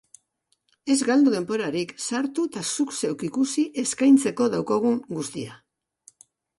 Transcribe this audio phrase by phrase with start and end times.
[0.93, 5.65] Ez galdu denborarik, sartu eta zuk zeuk ikusi eskaintzeko daukagun guztia.